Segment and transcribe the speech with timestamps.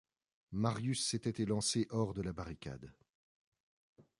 [0.53, 2.91] Marius s’était élancé hors de la barricade.